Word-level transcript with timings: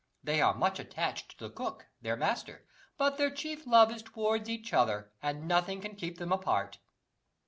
They 0.23 0.41
are 0.41 0.55
much 0.55 0.79
attached 0.79 1.37
to 1.37 1.47
the 1.47 1.53
cook, 1.53 1.85
their 2.01 2.15
master; 2.15 2.65
but 2.97 3.19
their 3.19 3.29
chief 3.29 3.67
love 3.67 3.91
is 3.91 4.01
towards 4.01 4.49
each 4.49 4.73
other, 4.73 5.11
and 5.21 5.47
nothing 5.47 5.79
can 5.79 5.95
keep 5.95 6.17
them 6.17 6.31
apart." 6.31 6.79